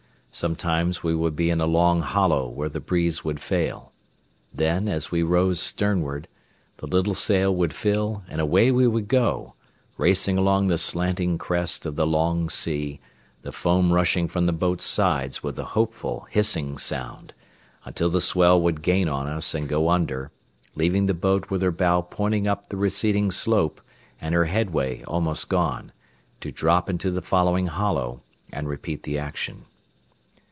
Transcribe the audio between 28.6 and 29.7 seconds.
repeat the action.